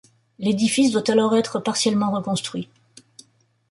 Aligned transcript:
L'édifice 0.39 0.89
doit 0.91 1.11
alors 1.11 1.35
être 1.37 1.59
partiellement 1.59 2.09
reconstruit. 2.09 2.67